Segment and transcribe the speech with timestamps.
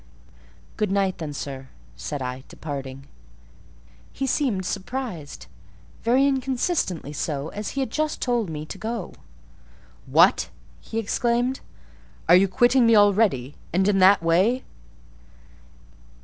[0.77, 3.05] "Good night, then, sir," said I, departing.
[4.11, 9.13] He seemed surprised—very inconsistently so, as he had just told me to go.
[10.07, 11.59] "What!" he exclaimed,
[12.27, 14.63] "are you quitting me already, and in that way?"